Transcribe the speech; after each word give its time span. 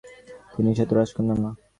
কিন্তু 0.51 0.71
সে 0.77 0.83
তো 0.89 0.93
রাজকন্যা 0.97 1.35
না। 1.43 1.49